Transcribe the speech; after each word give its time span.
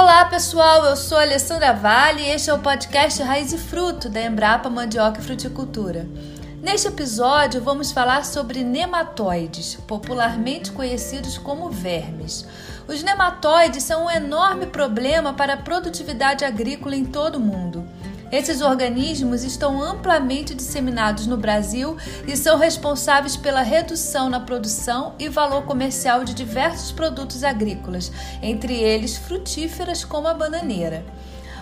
Olá 0.00 0.24
pessoal, 0.26 0.84
eu 0.84 0.94
sou 0.94 1.18
Alessandra 1.18 1.72
Vale 1.72 2.22
e 2.22 2.30
este 2.30 2.48
é 2.48 2.54
o 2.54 2.60
podcast 2.60 3.20
Raiz 3.20 3.52
e 3.52 3.58
Fruto 3.58 4.08
da 4.08 4.22
Embrapa 4.22 4.70
Mandioca 4.70 5.18
e 5.18 5.24
Fruticultura. 5.24 6.08
Neste 6.62 6.86
episódio 6.86 7.60
vamos 7.60 7.90
falar 7.90 8.24
sobre 8.24 8.62
nematóides, 8.62 9.74
popularmente 9.88 10.70
conhecidos 10.70 11.36
como 11.36 11.68
vermes. 11.68 12.46
Os 12.86 13.02
nematóides 13.02 13.82
são 13.82 14.04
um 14.04 14.10
enorme 14.10 14.66
problema 14.66 15.32
para 15.32 15.54
a 15.54 15.62
produtividade 15.62 16.44
agrícola 16.44 16.94
em 16.94 17.04
todo 17.04 17.34
o 17.34 17.40
mundo. 17.40 17.84
Esses 18.30 18.60
organismos 18.60 19.42
estão 19.42 19.82
amplamente 19.82 20.54
disseminados 20.54 21.26
no 21.26 21.36
Brasil 21.38 21.96
e 22.26 22.36
são 22.36 22.58
responsáveis 22.58 23.36
pela 23.36 23.62
redução 23.62 24.28
na 24.28 24.38
produção 24.38 25.14
e 25.18 25.30
valor 25.30 25.62
comercial 25.62 26.24
de 26.24 26.34
diversos 26.34 26.92
produtos 26.92 27.42
agrícolas, 27.42 28.12
entre 28.42 28.74
eles 28.74 29.16
frutíferas 29.16 30.04
como 30.04 30.28
a 30.28 30.34
bananeira. 30.34 31.06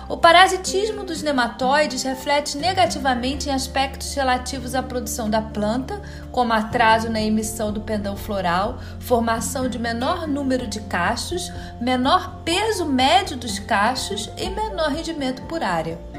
O 0.09 0.17
parasitismo 0.17 1.03
dos 1.03 1.21
nematóides 1.21 2.05
reflete 2.05 2.57
negativamente 2.57 3.49
em 3.49 3.53
aspectos 3.53 4.15
relativos 4.15 4.75
à 4.77 4.83
produção 4.83 5.29
da 5.29 5.43
planta, 5.43 6.01
como 6.31 6.53
atraso 6.53 7.11
na 7.11 7.21
emissão 7.21 7.73
do 7.73 7.81
pendão 7.81 8.17
floral, 8.17 8.79
formação 9.01 9.69
de 9.69 9.81
menor 9.81 10.29
número 10.29 10.69
de 10.69 10.81
cachos, 10.83 11.53
menor 11.81 12.41
peso 12.45 12.87
médio 12.87 13.37
dos 13.37 13.59
cachos 13.59 14.31
e 14.37 14.49
menor 14.49 14.91
rendimento 14.91 15.43
por 15.43 15.63
área. 15.63 16.16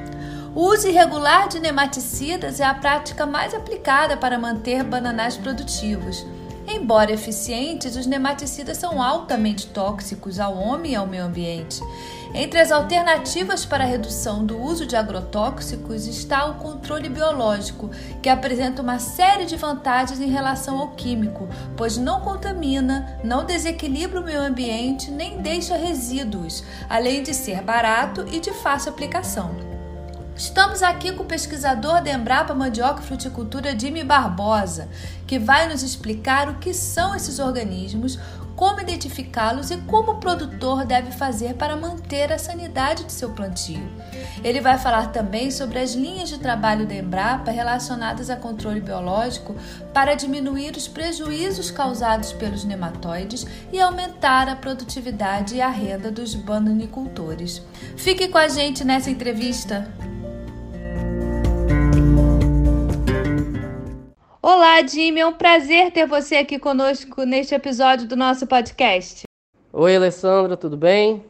O 0.57 0.73
uso 0.73 0.87
irregular 0.87 1.47
de 1.47 1.59
nematicidas 1.59 2.59
é 2.59 2.65
a 2.65 2.73
prática 2.73 3.27
mais 3.27 3.53
aplicada 3.53 4.17
para 4.17 4.39
manter 4.39 4.83
bananais 4.83 5.37
produtivos. 5.37 6.25
Embora 6.67 7.11
eficientes, 7.11 7.95
os 7.95 8.07
nematicidas 8.07 8.79
são 8.79 8.99
altamente 8.99 9.67
tóxicos 9.67 10.39
ao 10.39 10.57
homem 10.57 10.93
e 10.93 10.95
ao 10.95 11.05
meio 11.05 11.25
ambiente. 11.25 11.79
Entre 12.33 12.59
as 12.59 12.71
alternativas 12.71 13.65
para 13.65 13.83
a 13.83 13.87
redução 13.87 14.43
do 14.43 14.59
uso 14.59 14.87
de 14.87 14.95
agrotóxicos 14.95 16.07
está 16.07 16.47
o 16.47 16.55
controle 16.55 17.07
biológico, 17.07 17.91
que 18.19 18.27
apresenta 18.27 18.81
uma 18.81 18.97
série 18.97 19.45
de 19.45 19.55
vantagens 19.55 20.19
em 20.19 20.31
relação 20.31 20.79
ao 20.79 20.87
químico, 20.87 21.47
pois 21.75 21.97
não 21.97 22.21
contamina, 22.21 23.19
não 23.23 23.45
desequilibra 23.45 24.19
o 24.19 24.23
meio 24.23 24.41
ambiente 24.41 25.11
nem 25.11 25.39
deixa 25.39 25.77
resíduos, 25.77 26.63
além 26.89 27.21
de 27.21 27.31
ser 27.31 27.61
barato 27.61 28.25
e 28.31 28.39
de 28.39 28.51
fácil 28.53 28.91
aplicação. 28.91 29.76
Estamos 30.37 30.83
aqui 30.83 31.11
com 31.13 31.23
o 31.23 31.25
pesquisador 31.25 31.99
da 32.03 32.11
Embrapa 32.11 32.53
Mandioca 32.53 33.01
e 33.01 33.03
Fruticultura, 33.03 33.77
Jimmy 33.77 34.03
Barbosa, 34.03 34.87
que 35.25 35.39
vai 35.39 35.67
nos 35.67 35.81
explicar 35.81 36.47
o 36.47 36.59
que 36.59 36.75
são 36.75 37.15
esses 37.15 37.39
organismos, 37.39 38.19
como 38.55 38.79
identificá-los 38.79 39.71
e 39.71 39.77
como 39.77 40.11
o 40.11 40.17
produtor 40.19 40.85
deve 40.85 41.11
fazer 41.11 41.55
para 41.55 41.75
manter 41.75 42.31
a 42.31 42.37
sanidade 42.37 43.03
de 43.03 43.11
seu 43.11 43.31
plantio. 43.31 43.81
Ele 44.43 44.61
vai 44.61 44.77
falar 44.77 45.07
também 45.07 45.49
sobre 45.49 45.79
as 45.79 45.93
linhas 45.93 46.29
de 46.29 46.37
trabalho 46.37 46.85
da 46.85 46.93
Embrapa 46.93 47.49
relacionadas 47.49 48.29
a 48.29 48.35
controle 48.35 48.79
biológico 48.79 49.55
para 49.91 50.13
diminuir 50.13 50.75
os 50.75 50.87
prejuízos 50.87 51.71
causados 51.71 52.31
pelos 52.31 52.63
nematóides 52.63 53.45
e 53.73 53.81
aumentar 53.81 54.47
a 54.47 54.55
produtividade 54.55 55.55
e 55.55 55.61
a 55.61 55.69
renda 55.69 56.11
dos 56.11 56.35
bananicultores. 56.35 57.59
Fique 57.95 58.27
com 58.27 58.37
a 58.37 58.47
gente 58.47 58.83
nessa 58.83 59.09
entrevista. 59.09 59.91
Olá, 64.49 64.81
Jimmy, 64.81 65.19
é 65.19 65.27
um 65.27 65.33
prazer 65.33 65.91
ter 65.91 66.07
você 66.07 66.37
aqui 66.37 66.57
conosco 66.57 67.23
neste 67.25 67.53
episódio 67.53 68.07
do 68.07 68.15
nosso 68.15 68.47
podcast. 68.47 69.23
Oi, 69.73 69.93
Alessandra, 69.93 70.55
tudo 70.55 70.77
bem? 70.77 71.21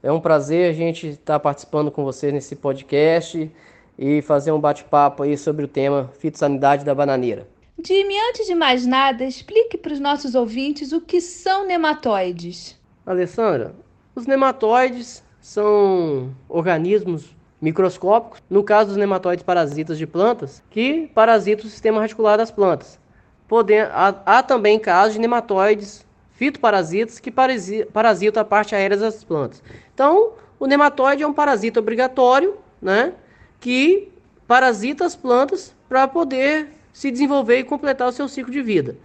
É 0.00 0.12
um 0.12 0.20
prazer 0.20 0.70
a 0.70 0.72
gente 0.72 1.08
estar 1.08 1.40
participando 1.40 1.90
com 1.90 2.04
você 2.04 2.30
nesse 2.30 2.54
podcast 2.54 3.50
e 3.98 4.22
fazer 4.22 4.52
um 4.52 4.60
bate-papo 4.60 5.24
aí 5.24 5.36
sobre 5.36 5.64
o 5.64 5.68
tema 5.68 6.12
fitossanidade 6.20 6.84
da 6.84 6.94
bananeira. 6.94 7.48
Jimmy, 7.84 8.14
antes 8.30 8.46
de 8.46 8.54
mais 8.54 8.86
nada, 8.86 9.24
explique 9.24 9.76
para 9.76 9.94
os 9.94 9.98
nossos 9.98 10.36
ouvintes 10.36 10.92
o 10.92 11.00
que 11.00 11.20
são 11.20 11.66
nematóides. 11.66 12.78
Alessandra, 13.04 13.74
os 14.14 14.24
nematóides 14.24 15.24
são 15.40 16.32
organismos 16.48 17.34
microscópicos, 17.62 18.42
no 18.50 18.64
caso 18.64 18.88
dos 18.88 18.96
nematóides 18.96 19.44
parasitas 19.44 19.96
de 19.96 20.04
plantas, 20.04 20.60
que 20.68 21.08
parasitam 21.14 21.64
o 21.64 21.68
sistema 21.70 22.00
radicular 22.00 22.36
das 22.36 22.50
plantas. 22.50 22.98
Poder, 23.46 23.88
há, 23.92 24.08
há 24.26 24.42
também 24.42 24.80
casos 24.80 25.14
de 25.14 25.20
nematóides 25.20 26.04
fitoparasitas 26.32 27.20
que 27.20 27.30
parasitam 27.30 28.42
a 28.42 28.44
parte 28.44 28.74
aérea 28.74 28.96
das 28.96 29.22
plantas. 29.22 29.62
Então, 29.94 30.32
o 30.58 30.66
nematóide 30.66 31.22
é 31.22 31.26
um 31.26 31.32
parasita 31.32 31.78
obrigatório, 31.78 32.56
né, 32.80 33.12
que 33.60 34.10
parasita 34.48 35.06
as 35.06 35.14
plantas 35.14 35.72
para 35.88 36.08
poder 36.08 36.68
se 36.92 37.12
desenvolver 37.12 37.58
e 37.58 37.64
completar 37.64 38.08
o 38.08 38.12
seu 38.12 38.26
ciclo 38.26 38.52
de 38.52 38.60
vida, 38.60 38.96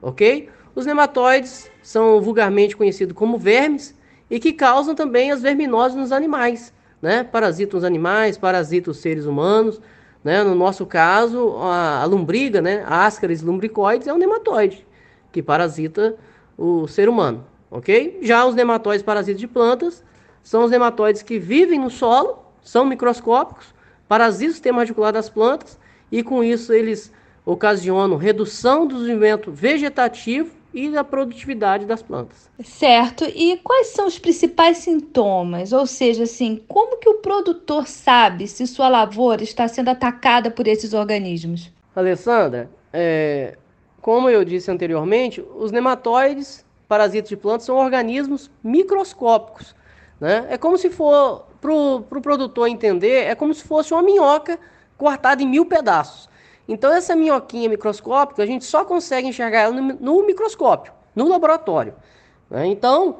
ok? 0.00 0.48
Os 0.74 0.86
nematóides 0.86 1.70
são 1.82 2.22
vulgarmente 2.22 2.74
conhecidos 2.76 3.14
como 3.14 3.36
vermes 3.36 3.94
e 4.30 4.40
que 4.40 4.52
causam 4.52 4.94
também 4.94 5.30
as 5.30 5.42
verminoses 5.42 5.96
nos 5.96 6.10
animais 6.10 6.72
né? 7.00 7.24
Parasitam 7.24 7.78
os 7.78 7.84
animais, 7.84 8.36
parasitam 8.36 8.90
os 8.90 8.98
seres 8.98 9.24
humanos, 9.24 9.80
né? 10.22 10.42
No 10.42 10.54
nosso 10.54 10.84
caso, 10.86 11.56
a, 11.58 12.02
a 12.02 12.04
lombriga, 12.04 12.60
né? 12.60 12.84
Ascaris 12.86 13.42
lumbricoides 13.42 14.08
é 14.08 14.12
um 14.12 14.18
nematóide 14.18 14.86
que 15.32 15.42
parasita 15.42 16.16
o 16.56 16.86
ser 16.88 17.08
humano, 17.08 17.44
ok? 17.70 18.18
Já 18.22 18.44
os 18.44 18.54
nematóides 18.54 19.02
parasitas 19.02 19.40
de 19.40 19.46
plantas 19.46 20.04
são 20.42 20.64
os 20.64 20.70
nematóides 20.70 21.22
que 21.22 21.38
vivem 21.38 21.78
no 21.78 21.90
solo, 21.90 22.38
são 22.62 22.84
microscópicos, 22.84 23.74
parasitam 24.08 24.50
o 24.50 24.52
sistema 24.52 24.78
radicular 24.78 25.12
das 25.12 25.28
plantas 25.28 25.78
e 26.10 26.22
com 26.22 26.42
isso 26.42 26.72
eles 26.72 27.12
ocasionam 27.44 28.16
redução 28.16 28.86
do 28.86 28.96
desenvolvimento 28.96 29.50
vegetativo 29.50 30.57
e 30.72 30.90
da 30.90 31.02
produtividade 31.02 31.86
das 31.86 32.02
plantas. 32.02 32.48
Certo. 32.62 33.24
E 33.24 33.56
quais 33.58 33.88
são 33.88 34.06
os 34.06 34.18
principais 34.18 34.78
sintomas? 34.78 35.72
Ou 35.72 35.86
seja, 35.86 36.24
assim, 36.24 36.62
como 36.68 36.98
que 36.98 37.08
o 37.08 37.16
produtor 37.16 37.86
sabe 37.86 38.46
se 38.46 38.66
sua 38.66 38.88
lavoura 38.88 39.42
está 39.42 39.66
sendo 39.66 39.88
atacada 39.88 40.50
por 40.50 40.66
esses 40.66 40.92
organismos? 40.92 41.72
Alessandra, 41.96 42.70
é, 42.92 43.56
como 44.00 44.28
eu 44.28 44.44
disse 44.44 44.70
anteriormente, 44.70 45.44
os 45.56 45.72
nematóides, 45.72 46.64
parasitas 46.86 47.28
de 47.28 47.36
plantas, 47.36 47.66
são 47.66 47.76
organismos 47.76 48.50
microscópicos. 48.62 49.74
Né? 50.20 50.46
É 50.50 50.58
como 50.58 50.76
se 50.76 50.90
for, 50.90 51.46
para 51.60 51.72
o 51.72 52.02
pro 52.02 52.20
produtor 52.20 52.68
entender, 52.68 53.24
é 53.24 53.34
como 53.34 53.54
se 53.54 53.62
fosse 53.64 53.92
uma 53.92 54.02
minhoca 54.02 54.58
cortada 54.96 55.42
em 55.42 55.46
mil 55.46 55.64
pedaços. 55.64 56.28
Então, 56.68 56.92
essa 56.92 57.16
minhoquinha 57.16 57.66
microscópica, 57.66 58.42
a 58.42 58.46
gente 58.46 58.66
só 58.66 58.84
consegue 58.84 59.26
enxergar 59.26 59.60
ela 59.60 59.80
no, 59.80 60.26
microscópio, 60.26 60.92
no 61.16 61.26
laboratório. 61.26 61.94
Né? 62.50 62.66
Então, 62.66 63.16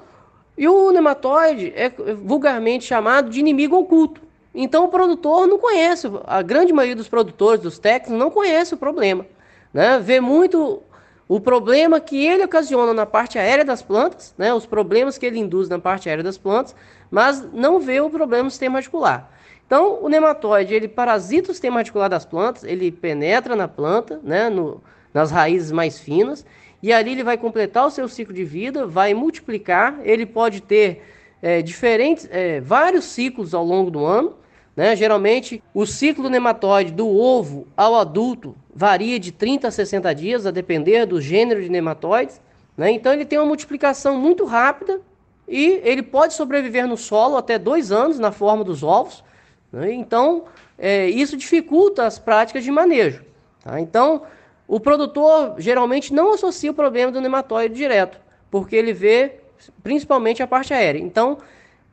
e 0.57 0.69
o 0.69 0.93
nematóide 0.93 1.73
é 1.75 1.89
vulgarmente 1.89 2.85
chamado 2.85 3.31
de 3.31 3.41
inimigo 3.41 3.77
oculto. 3.77 4.21
Então, 4.55 4.85
o 4.85 4.89
produtor 4.89 5.47
não 5.47 5.59
conhece, 5.59 6.11
a 6.27 6.43
grande 6.43 6.73
maioria 6.75 6.97
dos 6.97 7.09
produtores, 7.09 7.63
dos 7.63 7.79
técnicos, 7.79 8.19
não 8.19 8.31
conhece 8.31 8.75
o 8.75 8.77
problema. 8.77 9.25
Né? 9.73 9.99
Vê 9.99 10.21
muito 10.21 10.83
o 11.27 11.41
problema 11.41 12.01
que 12.01 12.27
ele 12.27 12.45
ocasiona 12.45 12.93
na 12.93 13.07
parte 13.07 13.39
aérea 13.39 13.65
das 13.65 13.81
plantas, 13.81 14.35
né? 14.37 14.53
os 14.53 14.67
problemas 14.67 15.17
que 15.17 15.25
ele 15.25 15.39
induz 15.39 15.69
na 15.69 15.79
parte 15.79 16.09
aérea 16.09 16.25
das 16.25 16.37
plantas, 16.37 16.75
mas 17.11 17.47
não 17.53 17.81
vê 17.81 18.01
o 18.01 18.11
problema 18.11 18.45
no 18.45 18.51
sistema 18.51 18.79
radicular. 18.79 19.31
Então, 19.69 20.03
o 20.03 20.09
nematóide, 20.09 20.73
ele 20.73 20.89
parasita 20.89 21.51
o 21.51 21.55
sistema 21.55 21.77
radicular 21.77 22.09
das 22.09 22.25
plantas, 22.25 22.65
ele 22.65 22.91
penetra 22.91 23.55
na 23.55 23.69
planta, 23.69 24.19
né, 24.23 24.49
no, 24.49 24.83
nas 25.13 25.31
raízes 25.31 25.71
mais 25.71 26.01
finas, 26.01 26.43
e 26.83 26.91
ali 26.91 27.13
ele 27.13 27.23
vai 27.23 27.37
completar 27.37 27.87
o 27.87 27.91
seu 27.91 28.09
ciclo 28.09 28.33
de 28.33 28.45
vida, 28.45 28.87
vai 28.87 29.13
multiplicar, 29.13 30.01
ele 30.05 30.25
pode 30.25 30.63
ter 30.63 31.03
é, 31.43 31.61
diferentes, 31.61 32.27
é, 32.31 32.63
vários 32.63 33.05
ciclos 33.05 33.53
ao 33.53 33.63
longo 33.63 33.91
do 33.91 34.07
ano, 34.07 34.35
né? 34.75 34.95
Geralmente, 34.95 35.61
o 35.75 35.85
ciclo 35.85 36.31
nematóide 36.31 36.93
do 36.93 37.09
ovo 37.09 37.67
ao 37.77 37.97
adulto 37.97 38.55
varia 38.73 39.19
de 39.19 39.33
30 39.33 39.67
a 39.67 39.71
60 39.73 40.15
dias, 40.15 40.47
a 40.47 40.53
depender 40.53 41.05
do 41.05 41.21
gênero 41.21 41.61
de 41.61 41.69
nematóides. 41.69 42.41
Né? 42.77 42.93
Então, 42.93 43.13
ele 43.13 43.25
tem 43.25 43.41
uma 43.41 43.45
multiplicação 43.45 44.17
muito 44.17 44.45
rápida 44.45 45.01
e 45.49 45.81
ele 45.83 46.01
pode 46.01 46.35
sobreviver 46.35 46.87
no 46.87 46.97
solo 46.97 47.37
até 47.37 47.59
dois 47.59 47.91
anos 47.91 48.21
na 48.21 48.31
forma 48.31 48.63
dos 48.63 48.85
ovos. 48.85 49.25
Né? 49.73 49.93
Então, 49.93 50.45
é, 50.79 51.09
isso 51.09 51.37
dificulta 51.37 52.07
as 52.07 52.19
práticas 52.19 52.65
de 52.65 52.71
manejo. 52.71 53.25
Tá? 53.63 53.81
Então, 53.81 54.23
o 54.67 54.79
produtor 54.79 55.55
geralmente 55.59 56.13
não 56.13 56.35
associa 56.35 56.71
o 56.71 56.75
problema 56.75 57.11
do 57.11 57.21
nematóide 57.21 57.75
direto, 57.75 58.19
porque 58.51 58.77
ele 58.77 58.93
vê 58.93 59.37
principalmente 59.83 60.43
a 60.43 60.47
parte 60.47 60.73
aérea. 60.73 60.99
Então, 60.99 61.39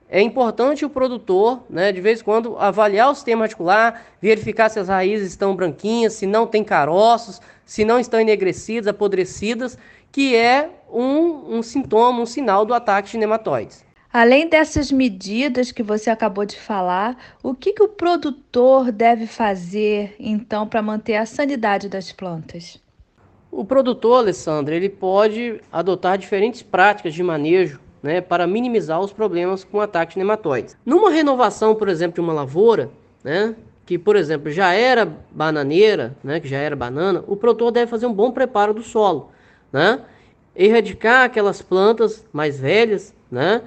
é 0.07 0.21
importante 0.21 0.85
o 0.85 0.89
produtor, 0.89 1.63
né, 1.69 1.91
de 1.91 1.99
vez 1.99 2.21
em 2.21 2.23
quando, 2.23 2.55
avaliar 2.57 3.09
o 3.09 3.15
sistema 3.15 3.45
articular, 3.45 4.05
verificar 4.21 4.69
se 4.69 4.79
as 4.79 4.87
raízes 4.87 5.29
estão 5.29 5.55
branquinhas, 5.55 6.13
se 6.13 6.27
não 6.27 6.45
tem 6.45 6.63
caroços, 6.63 7.41
se 7.65 7.83
não 7.83 7.99
estão 7.99 8.19
enegrecidas, 8.19 8.87
apodrecidas, 8.87 9.77
que 10.11 10.35
é 10.35 10.69
um, 10.91 11.57
um 11.57 11.63
sintoma, 11.63 12.21
um 12.21 12.25
sinal 12.25 12.65
do 12.65 12.73
ataque 12.73 13.11
de 13.11 13.17
nematóides. 13.17 13.83
Além 14.17 14.47
dessas 14.47 14.93
medidas 14.93 15.73
que 15.73 15.83
você 15.83 16.09
acabou 16.09 16.45
de 16.45 16.57
falar, 16.57 17.17
o 17.43 17.53
que, 17.53 17.73
que 17.73 17.83
o 17.83 17.89
produtor 17.89 18.89
deve 18.89 19.27
fazer 19.27 20.15
então 20.17 20.65
para 20.65 20.81
manter 20.81 21.17
a 21.17 21.25
sanidade 21.25 21.89
das 21.89 22.13
plantas? 22.13 22.81
O 23.51 23.65
produtor, 23.65 24.19
Alessandra, 24.19 24.73
ele 24.73 24.87
pode 24.87 25.59
adotar 25.69 26.17
diferentes 26.17 26.61
práticas 26.61 27.13
de 27.13 27.21
manejo 27.21 27.77
né, 28.01 28.21
para 28.21 28.47
minimizar 28.47 29.01
os 29.01 29.11
problemas 29.11 29.65
com 29.65 29.81
ataques 29.81 30.13
de 30.13 30.19
nematóides. 30.19 30.77
Numa 30.85 31.09
renovação, 31.09 31.75
por 31.75 31.89
exemplo, 31.89 32.15
de 32.15 32.21
uma 32.21 32.31
lavoura, 32.31 32.89
né, 33.21 33.53
que, 33.85 33.97
por 33.97 34.15
exemplo, 34.15 34.49
já 34.49 34.71
era 34.71 35.05
bananeira, 35.29 36.15
né, 36.23 36.39
que 36.39 36.47
já 36.47 36.59
era 36.59 36.73
banana, 36.73 37.21
o 37.27 37.35
produtor 37.35 37.69
deve 37.69 37.91
fazer 37.91 38.05
um 38.05 38.13
bom 38.13 38.31
preparo 38.31 38.73
do 38.73 38.81
solo, 38.81 39.31
né, 39.73 39.99
erradicar 40.55 41.25
aquelas 41.25 41.61
plantas 41.61 42.25
mais 42.31 42.57
velhas, 42.57 43.13
né, 43.29 43.61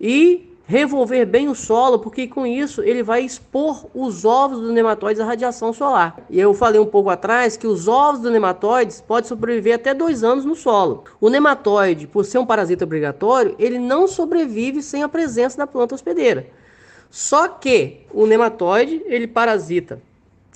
e 0.00 0.50
revolver 0.70 1.26
bem 1.26 1.48
o 1.48 1.54
solo, 1.54 1.98
porque 1.98 2.28
com 2.28 2.46
isso 2.46 2.80
ele 2.82 3.02
vai 3.02 3.22
expor 3.22 3.86
os 3.92 4.24
ovos 4.24 4.60
dos 4.60 4.72
nematóides 4.72 5.20
à 5.20 5.24
radiação 5.24 5.72
solar. 5.72 6.16
E 6.30 6.38
eu 6.38 6.54
falei 6.54 6.80
um 6.80 6.86
pouco 6.86 7.10
atrás 7.10 7.56
que 7.56 7.66
os 7.66 7.88
ovos 7.88 8.20
dos 8.20 8.30
nematóides 8.30 9.00
podem 9.00 9.28
sobreviver 9.28 9.74
até 9.74 9.92
dois 9.92 10.22
anos 10.22 10.44
no 10.44 10.54
solo. 10.54 11.02
O 11.20 11.28
nematóide, 11.28 12.06
por 12.06 12.24
ser 12.24 12.38
um 12.38 12.46
parasita 12.46 12.84
obrigatório, 12.84 13.56
ele 13.58 13.80
não 13.80 14.06
sobrevive 14.06 14.80
sem 14.80 15.02
a 15.02 15.08
presença 15.08 15.58
da 15.58 15.66
planta 15.66 15.96
hospedeira. 15.96 16.46
Só 17.10 17.48
que 17.48 18.02
o 18.14 18.24
nematóide 18.24 19.02
ele 19.06 19.26
parasita 19.26 20.00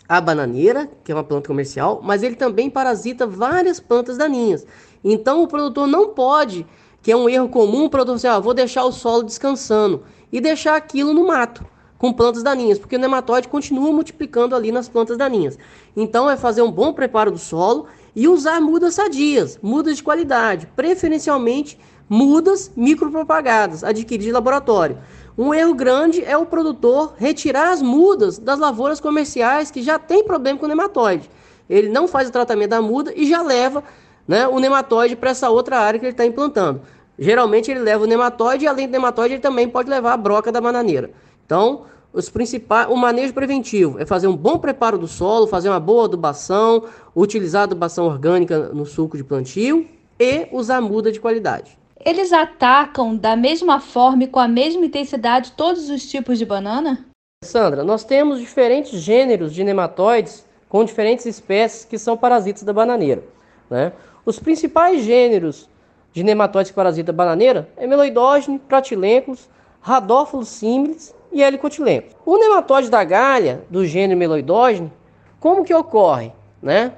a 0.08 0.20
bananeira, 0.20 0.88
que 1.02 1.11
é 1.11 1.14
uma 1.14 1.25
planta 1.25 1.49
comercial, 1.49 2.00
mas 2.05 2.23
ele 2.23 2.37
também 2.37 2.70
parasita 2.70 3.26
várias 3.26 3.81
plantas 3.81 4.17
daninhas. 4.17 4.64
Então 5.02 5.43
o 5.43 5.49
produtor 5.49 5.88
não 5.88 6.11
pode 6.11 6.64
que 7.04 7.12
é 7.12 7.16
um 7.16 7.28
erro 7.28 7.50
comum, 7.50 7.84
o 7.84 7.90
produtor 7.90 8.16
dizer, 8.16 8.28
ah, 8.28 8.40
vou 8.40 8.54
deixar 8.54 8.82
o 8.82 8.90
solo 8.90 9.22
descansando 9.22 10.04
e 10.32 10.40
deixar 10.40 10.74
aquilo 10.74 11.12
no 11.12 11.26
mato 11.26 11.62
com 11.98 12.10
plantas 12.10 12.42
daninhas, 12.42 12.78
porque 12.78 12.96
o 12.96 12.98
nematóide 12.98 13.46
continua 13.46 13.92
multiplicando 13.92 14.56
ali 14.56 14.72
nas 14.72 14.88
plantas 14.88 15.18
daninhas. 15.18 15.58
Então 15.94 16.30
é 16.30 16.34
fazer 16.34 16.62
um 16.62 16.72
bom 16.72 16.94
preparo 16.94 17.30
do 17.30 17.36
solo 17.36 17.86
e 18.16 18.26
usar 18.26 18.58
mudas 18.58 18.94
sadias, 18.94 19.58
mudas 19.62 19.98
de 19.98 20.02
qualidade, 20.02 20.66
preferencialmente 20.74 21.78
mudas 22.08 22.72
micropropagadas, 22.74 23.84
adquiridas 23.84 24.24
de 24.24 24.32
laboratório. 24.32 24.96
Um 25.36 25.52
erro 25.52 25.74
grande 25.74 26.24
é 26.24 26.38
o 26.38 26.46
produtor 26.46 27.12
retirar 27.18 27.70
as 27.70 27.82
mudas 27.82 28.38
das 28.38 28.58
lavouras 28.58 28.98
comerciais 28.98 29.70
que 29.70 29.82
já 29.82 29.98
tem 29.98 30.24
problema 30.24 30.58
com 30.58 30.64
o 30.64 30.68
nematóide. 30.70 31.28
Ele 31.68 31.90
não 31.90 32.08
faz 32.08 32.30
o 32.30 32.32
tratamento 32.32 32.70
da 32.70 32.80
muda 32.80 33.12
e 33.14 33.28
já 33.28 33.42
leva 33.42 33.84
né, 34.26 34.48
o 34.48 34.58
nematóide 34.58 35.16
para 35.16 35.30
essa 35.30 35.50
outra 35.50 35.78
área 35.78 36.00
que 36.00 36.06
ele 36.06 36.12
está 36.12 36.24
implantando. 36.24 36.80
Geralmente 37.19 37.70
ele 37.70 37.81
leva 37.81 38.05
o 38.05 38.06
nematóide 38.06 38.64
e 38.64 38.69
além 38.69 38.87
do 38.87 38.93
nematóide 38.93 39.34
ele 39.34 39.43
também 39.43 39.69
pode 39.69 39.88
levar 39.88 40.12
a 40.12 40.16
broca 40.16 40.50
da 40.50 40.61
bananeira. 40.61 41.11
Então, 41.44 41.82
os 42.12 42.28
principais, 42.28 42.88
o 42.88 42.96
manejo 42.96 43.34
preventivo 43.34 43.99
é 43.99 44.06
fazer 44.06 44.26
um 44.26 44.37
bom 44.37 44.58
preparo 44.58 44.96
do 44.96 45.08
solo, 45.08 45.46
fazer 45.46 45.69
uma 45.69 45.81
boa 45.81 46.05
adubação, 46.05 46.84
utilizar 47.14 47.64
adubação 47.64 48.06
orgânica 48.06 48.69
no 48.69 48.87
suco 48.87 49.16
de 49.16 49.25
plantio 49.25 49.88
e 50.19 50.46
usar 50.52 50.81
muda 50.81 51.11
de 51.11 51.20
qualidade. 51.20 51.76
Eles 52.05 52.32
atacam 52.32 53.16
da 53.16 53.34
mesma 53.34 53.81
forma 53.81 54.25
e 54.25 54.28
com 54.28 54.38
a 54.38 54.46
mesma 54.46 54.84
intensidade 54.84 55.52
todos 55.52 55.88
os 55.88 56.06
tipos 56.06 56.38
de 56.38 56.44
banana? 56.44 57.05
Sandra, 57.43 57.82
nós 57.82 58.05
temos 58.05 58.38
diferentes 58.38 59.00
gêneros 59.00 59.52
de 59.52 59.64
nematóides 59.64 60.44
com 60.69 60.84
diferentes 60.84 61.26
espécies 61.26 61.84
que 61.84 61.99
são 61.99 62.16
parasitas 62.16 62.62
da 62.62 62.72
bananeira. 62.72 63.22
Né? 63.70 63.93
Os 64.25 64.38
principais 64.38 65.02
gêneros 65.05 65.69
de 66.14 66.22
nematóides 66.22 66.70
que 66.70 66.76
parasitam 66.76 67.12
a 67.12 67.16
bananeira 67.16 67.69
é 67.76 67.88
Meloidógene, 67.88 68.61
Pratilencos, 68.61 69.50
Radófilos 69.81 70.49
similis 70.49 71.12
e 71.32 71.43
Helicotilencos. 71.43 72.14
O 72.25 72.38
nematóide 72.38 72.88
da 72.88 73.02
galha, 73.02 73.64
do 73.69 73.84
gênero 73.84 74.19
Meloidógene, 74.19 74.93
como 75.40 75.64
que 75.64 75.75
ocorre? 75.75 76.32
Né? 76.62 76.93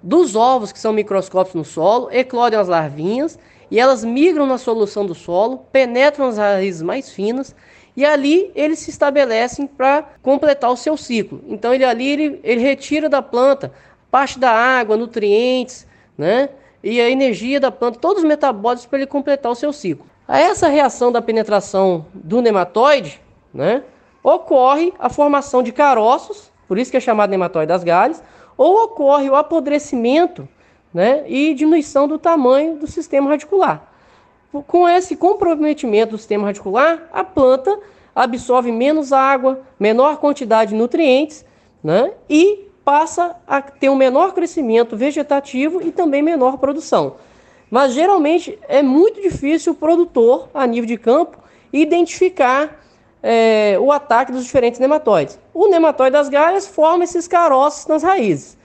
Dos 0.00 0.36
ovos 0.36 0.70
que 0.70 0.78
são 0.78 0.92
microscópicos 0.92 1.56
no 1.56 1.64
solo, 1.64 2.08
eclodem 2.12 2.58
as 2.58 2.68
larvinhas 2.68 3.36
e 3.70 3.80
elas 3.80 4.04
migram 4.04 4.46
na 4.46 4.56
solução 4.56 5.04
do 5.04 5.16
solo, 5.16 5.66
penetram 5.72 6.28
as 6.28 6.38
raízes 6.38 6.80
mais 6.80 7.10
finas 7.10 7.56
e 7.96 8.04
ali 8.04 8.52
eles 8.54 8.78
se 8.78 8.90
estabelecem 8.90 9.66
para 9.66 10.04
completar 10.22 10.70
o 10.70 10.76
seu 10.76 10.96
ciclo. 10.96 11.42
Então 11.48 11.74
ele 11.74 11.84
ali 11.84 12.08
ele, 12.08 12.40
ele 12.44 12.60
retira 12.60 13.08
da 13.08 13.20
planta 13.20 13.72
parte 14.12 14.38
da 14.38 14.52
água, 14.52 14.96
nutrientes, 14.96 15.88
né? 16.16 16.50
E 16.84 17.00
a 17.00 17.08
energia 17.08 17.58
da 17.58 17.70
planta, 17.70 17.98
todos 17.98 18.22
os 18.22 18.28
metabólitos 18.28 18.84
para 18.84 18.98
ele 18.98 19.06
completar 19.06 19.50
o 19.50 19.54
seu 19.54 19.72
ciclo. 19.72 20.04
A 20.28 20.38
essa 20.38 20.68
reação 20.68 21.10
da 21.10 21.22
penetração 21.22 22.04
do 22.12 22.42
nematóide, 22.42 23.22
né? 23.54 23.82
Ocorre 24.22 24.92
a 24.98 25.08
formação 25.08 25.62
de 25.62 25.72
caroços, 25.72 26.52
por 26.68 26.76
isso 26.76 26.90
que 26.90 26.98
é 26.98 27.00
chamado 27.00 27.30
nematóide 27.30 27.68
das 27.68 27.82
galhas, 27.82 28.22
ou 28.54 28.84
ocorre 28.84 29.30
o 29.30 29.34
apodrecimento, 29.34 30.46
né? 30.92 31.24
E 31.26 31.54
diminuição 31.54 32.06
do 32.06 32.18
tamanho 32.18 32.76
do 32.76 32.86
sistema 32.86 33.30
radicular. 33.30 33.88
Com 34.66 34.86
esse 34.86 35.16
comprometimento 35.16 36.10
do 36.10 36.18
sistema 36.18 36.44
radicular, 36.44 37.08
a 37.10 37.24
planta 37.24 37.80
absorve 38.14 38.70
menos 38.70 39.10
água, 39.10 39.62
menor 39.80 40.18
quantidade 40.18 40.72
de 40.72 40.76
nutrientes, 40.76 41.46
né? 41.82 42.12
E 42.28 42.68
passa 42.84 43.36
a 43.46 43.62
ter 43.62 43.88
um 43.88 43.96
menor 43.96 44.34
crescimento 44.34 44.96
vegetativo 44.96 45.80
e 45.82 45.90
também 45.90 46.22
menor 46.22 46.58
produção. 46.58 47.16
Mas 47.70 47.92
geralmente 47.92 48.58
é 48.68 48.82
muito 48.82 49.20
difícil 49.20 49.72
o 49.72 49.76
produtor, 49.76 50.48
a 50.52 50.66
nível 50.66 50.86
de 50.86 50.98
campo, 50.98 51.38
identificar 51.72 52.80
é, 53.22 53.76
o 53.80 53.90
ataque 53.90 54.30
dos 54.30 54.44
diferentes 54.44 54.78
nematóides. 54.78 55.38
O 55.52 55.66
nematóide 55.68 56.12
das 56.12 56.28
galhas 56.28 56.66
forma 56.66 57.04
esses 57.04 57.26
caroços 57.26 57.86
nas 57.86 58.02
raízes. 58.02 58.56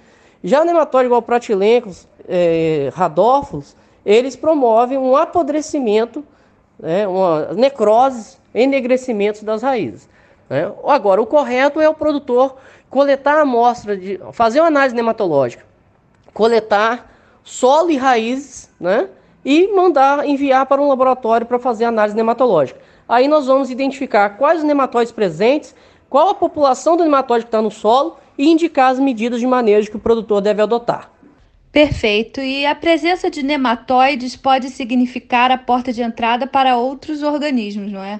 Já 0.44 0.66
nematóide 0.66 1.08
igual 1.08 1.22
pratilencos, 1.22 2.08
é, 2.28 2.92
radófilos, 2.94 3.76
eles 4.06 4.36
promovem 4.36 4.98
um 4.98 5.16
apodrecimento, 5.16 6.24
né, 6.78 7.08
uma 7.08 7.54
necrose, 7.54 8.38
enegrecimento 8.54 9.44
das 9.46 9.62
raízes. 9.62 10.08
Né? 10.50 10.72
Agora, 10.86 11.22
o 11.22 11.26
correto 11.26 11.80
é 11.80 11.88
o 11.88 11.94
produtor 11.94 12.58
coletar 12.90 13.38
a 13.38 13.42
amostra, 13.42 13.96
de, 13.96 14.20
fazer 14.34 14.60
uma 14.60 14.68
análise 14.68 14.96
nematológica, 14.96 15.66
coletar 16.34 17.12
solo 17.44 17.92
e 17.92 17.98
raízes, 17.98 18.70
né? 18.80 19.10
E 19.44 19.68
mandar 19.74 20.28
enviar 20.28 20.66
para 20.66 20.82
um 20.82 20.88
laboratório 20.88 21.48
para 21.48 21.58
fazer 21.58 21.86
análise 21.86 22.16
nematológica. 22.16 22.80
Aí 23.08 23.28
nós 23.28 23.48
vamos 23.48 23.70
identificar 23.70 24.32
quais 24.32 24.60
os 24.60 24.66
nematóides 24.66 25.12
presentes, 25.12 25.74
qual 26.10 26.30
a 26.30 26.36
população 26.36 26.98
do 26.98 27.04
nematóide 27.04 27.46
que 27.46 27.48
está 27.48 27.62
no 27.62 27.72
solo 27.72 28.18
e 28.38 28.48
indicar 28.50 28.92
as 28.92 29.00
medidas 29.00 29.40
de 29.40 29.48
manejo 29.48 29.90
que 29.90 29.98
o 29.98 30.00
produtor 30.00 30.42
deve 30.42 30.62
adotar. 30.62 31.12
Perfeito. 31.72 32.42
E 32.42 32.66
a 32.66 32.76
presença 32.76 33.30
de 33.30 33.44
nematóides 33.44 34.36
pode 34.36 34.70
significar 34.70 35.52
a 35.52 35.58
porta 35.58 35.94
de 35.94 36.02
entrada 36.02 36.48
para 36.48 36.78
outros 36.78 37.24
organismos, 37.24 37.92
não 37.92 38.04
é? 38.04 38.20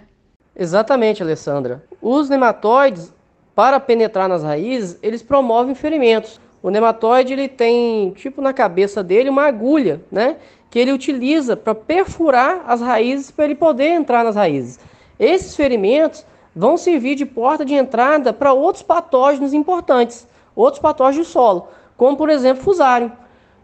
Exatamente, 0.56 1.24
Alessandra. 1.24 1.84
Os 2.02 2.30
nematóides 2.30 3.14
para 3.60 3.78
penetrar 3.78 4.30
nas 4.30 4.42
raízes, 4.42 4.98
eles 5.04 5.22
promovem 5.22 5.76
ferimentos. 5.76 6.40
O 6.64 6.70
nematóide 6.70 7.34
ele 7.34 7.50
tem, 7.50 8.12
tipo 8.12 8.42
na 8.42 8.54
cabeça 8.54 9.04
dele, 9.04 9.30
uma 9.30 9.48
agulha, 9.48 10.02
né? 10.10 10.38
Que 10.70 10.80
ele 10.80 10.94
utiliza 10.94 11.58
para 11.58 11.76
perfurar 11.76 12.64
as 12.66 12.80
raízes 12.80 13.32
para 13.32 13.44
ele 13.44 13.56
poder 13.56 13.90
entrar 13.90 14.24
nas 14.24 14.38
raízes. 14.38 14.80
Esses 15.20 15.58
ferimentos 15.58 16.26
vão 16.56 16.78
servir 16.78 17.16
de 17.16 17.26
porta 17.26 17.66
de 17.66 17.74
entrada 17.74 18.32
para 18.32 18.54
outros 18.54 18.82
patógenos 18.82 19.54
importantes, 19.54 20.26
outros 20.56 20.82
patógenos 20.82 21.28
do 21.28 21.30
solo, 21.30 21.68
como 21.98 22.16
por 22.16 22.30
exemplo 22.30 22.64
fusário. 22.64 23.12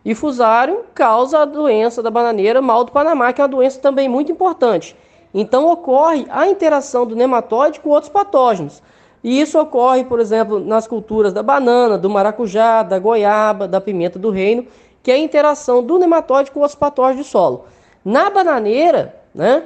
E 0.03 0.13
fusário 0.13 0.83
causa 0.93 1.39
a 1.39 1.45
doença 1.45 2.03
da 2.03 2.11
bananeira 2.11 2.61
mal 2.61 2.83
do 2.83 2.91
Panamá, 2.91 3.31
que 3.31 3.39
é 3.39 3.45
uma 3.45 3.47
doença 3.49 3.79
também 3.79 4.09
muito 4.09 4.29
importante. 4.29 4.93
Então 5.33 5.71
ocorre 5.71 6.25
a 6.29 6.49
interação 6.49 7.05
do 7.05 7.15
nematóide 7.15 7.79
com 7.79 7.91
outros 7.91 8.11
patógenos. 8.11 8.83
E 9.25 9.41
isso 9.41 9.60
ocorre, 9.60 10.03
por 10.03 10.20
exemplo, 10.20 10.60
nas 10.60 10.86
culturas 10.86 11.34
da 11.34 11.41
banana, 11.41 11.98
do 11.98 12.08
maracujá, 12.08 12.84
da 12.84 13.00
goiaba, 13.00 13.67
da 13.67 13.82
pimenta 13.82 14.20
do 14.20 14.29
reino, 14.29 14.67
que 15.01 15.10
é 15.10 15.15
a 15.15 15.17
interação 15.17 15.82
do 15.82 15.98
nematóide 15.98 16.51
com 16.51 16.62
os 16.62 16.75
patógenos 16.75 17.25
do 17.25 17.27
solo. 17.32 17.65
Na 18.05 18.29
bananeira, 18.29 19.15
né, 19.34 19.63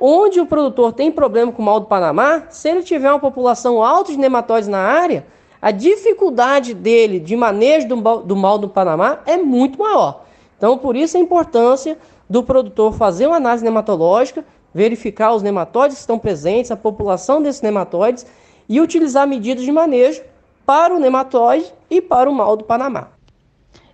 onde 0.00 0.40
o 0.40 0.46
produtor 0.46 0.94
tem 0.94 1.12
problema 1.12 1.52
com 1.52 1.60
o 1.60 1.64
mal 1.66 1.80
do 1.80 1.86
Panamá, 1.86 2.44
se 2.48 2.66
ele 2.66 2.82
tiver 2.82 3.10
uma 3.10 3.20
população 3.20 3.82
alta 3.82 4.10
de 4.10 4.16
nematóides 4.16 4.70
na 4.70 4.78
área, 4.78 5.26
a 5.60 5.70
dificuldade 5.70 6.72
dele 6.72 7.20
de 7.20 7.36
manejo 7.36 7.86
do, 7.86 7.96
do 8.22 8.34
mal 8.34 8.56
do 8.56 8.70
Panamá 8.70 9.18
é 9.26 9.36
muito 9.36 9.78
maior. 9.78 10.24
Então, 10.56 10.78
por 10.78 10.96
isso 10.96 11.18
a 11.18 11.20
importância 11.20 11.98
do 12.28 12.42
produtor 12.42 12.94
fazer 12.94 13.26
uma 13.26 13.36
análise 13.36 13.62
nematológica, 13.62 14.42
verificar 14.72 15.34
os 15.34 15.42
nematóides 15.42 15.98
que 15.98 16.00
estão 16.00 16.18
presentes, 16.18 16.70
a 16.70 16.76
população 16.76 17.42
desses 17.42 17.60
nematóides 17.60 18.24
e 18.68 18.80
utilizar 18.80 19.26
medidas 19.26 19.64
de 19.64 19.72
manejo 19.72 20.22
para 20.64 20.94
o 20.94 20.98
nematóide 20.98 21.72
e 21.90 22.00
para 22.00 22.28
o 22.28 22.34
mal 22.34 22.56
do 22.56 22.64
Panamá. 22.64 23.08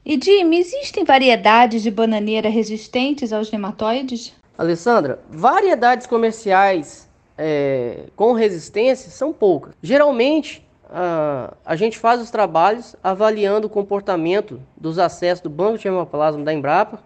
E 0.05 0.19
Jimmy, 0.23 0.59
existem 0.59 1.05
variedades 1.05 1.83
de 1.83 1.91
bananeira 1.91 2.49
resistentes 2.49 3.33
aos 3.33 3.51
nematóides? 3.51 4.33
Alessandra, 4.57 5.21
variedades 5.31 6.07
comerciais 6.07 7.09
é, 7.37 8.05
com 8.17 8.33
resistência 8.33 9.11
são 9.11 9.33
poucas. 9.33 9.75
Geralmente, 9.83 10.67
a, 10.91 11.55
a 11.65 11.77
gente 11.77 11.99
faz 11.99 12.21
os 12.21 12.31
trabalhos 12.31 12.97
avaliando 13.03 13.67
o 13.67 13.71
comportamento 13.71 14.61
dos 14.77 14.99
acessos 14.99 15.43
do 15.43 15.51
banco 15.51 15.77
de 15.77 15.85
germoplasma 15.85 16.43
da 16.43 16.53
Embrapa, 16.53 17.03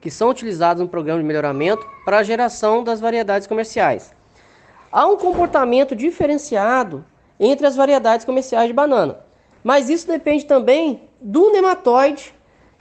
que 0.00 0.10
são 0.10 0.30
utilizados 0.30 0.82
no 0.82 0.88
programa 0.88 1.20
de 1.20 1.26
melhoramento 1.26 1.84
para 2.04 2.18
a 2.18 2.22
geração 2.22 2.84
das 2.84 3.00
variedades 3.00 3.46
comerciais. 3.46 4.14
Há 4.96 5.08
um 5.08 5.16
comportamento 5.16 5.96
diferenciado 5.96 7.04
entre 7.40 7.66
as 7.66 7.74
variedades 7.74 8.24
comerciais 8.24 8.68
de 8.68 8.72
banana, 8.72 9.18
mas 9.64 9.90
isso 9.90 10.06
depende 10.06 10.46
também 10.46 11.08
do 11.20 11.50
nematóide 11.50 12.32